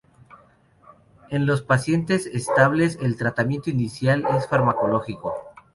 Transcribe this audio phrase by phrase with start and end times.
[1.29, 5.31] En los pacientes estables el tratamiento inicial es farmacológico.